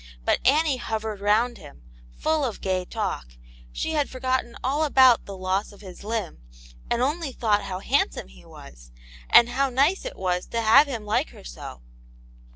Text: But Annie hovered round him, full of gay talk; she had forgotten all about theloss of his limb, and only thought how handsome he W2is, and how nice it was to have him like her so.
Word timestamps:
But 0.25 0.39
Annie 0.43 0.77
hovered 0.77 1.19
round 1.21 1.59
him, 1.59 1.83
full 2.17 2.43
of 2.43 2.59
gay 2.59 2.85
talk; 2.85 3.33
she 3.71 3.91
had 3.91 4.09
forgotten 4.09 4.57
all 4.63 4.83
about 4.83 5.25
theloss 5.25 5.71
of 5.71 5.81
his 5.81 6.03
limb, 6.03 6.39
and 6.89 7.03
only 7.03 7.31
thought 7.31 7.65
how 7.65 7.77
handsome 7.81 8.27
he 8.29 8.41
W2is, 8.43 8.89
and 9.29 9.49
how 9.49 9.69
nice 9.69 10.03
it 10.03 10.17
was 10.17 10.47
to 10.47 10.61
have 10.63 10.87
him 10.87 11.05
like 11.05 11.29
her 11.29 11.43
so. 11.43 11.83